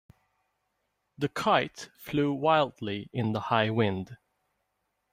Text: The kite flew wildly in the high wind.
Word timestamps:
The 1.19 1.29
kite 1.29 1.89
flew 1.95 2.33
wildly 2.33 3.11
in 3.13 3.33
the 3.33 3.39
high 3.39 3.69
wind. 3.69 4.17